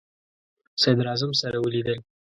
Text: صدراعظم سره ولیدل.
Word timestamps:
صدراعظم 0.83 1.31
سره 1.41 1.57
ولیدل. 1.61 1.97